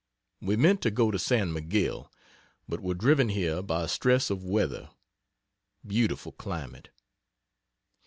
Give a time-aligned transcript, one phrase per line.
[0.41, 2.11] We meant to go to San Miguel,
[2.67, 4.89] but were driven here by stress of weather.
[5.85, 6.89] Beautiful climate.